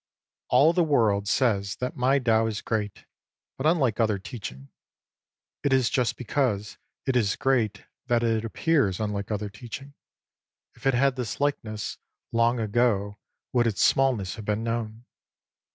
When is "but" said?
3.55-3.67